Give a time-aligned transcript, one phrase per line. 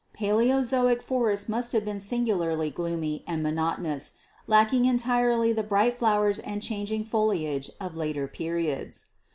[0.15, 4.13] Paleozoic forests must have been singularly gloomy and monotonous,
[4.47, 9.05] lacking entirely the bright flowers and changing foliage of later periods.